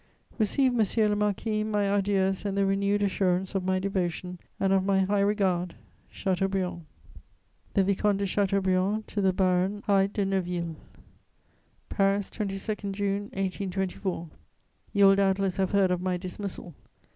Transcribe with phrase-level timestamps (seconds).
[0.39, 4.83] "Receive, monsieur le marquis, my adieus and the renewed assurance of my devotion and of
[4.83, 5.75] my high regard.
[6.11, 6.83] "CHATEAUBRIAND."
[7.75, 10.75] THE VICOMTE DE CHATEAUBRIAND TO THE BARON HYDE DE NEUVILLE
[11.89, 14.29] "PARIS, 22 June 1824.
[14.91, 16.73] "You will doubtless have heard of my dismissal.